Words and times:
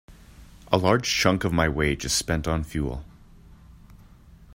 A 0.71 0.79
large 0.79 1.07
chunk 1.13 1.43
of 1.43 1.53
my 1.53 1.69
wage 1.69 2.03
is 2.05 2.11
spent 2.11 2.47
on 2.47 2.63
fuel. 2.63 3.05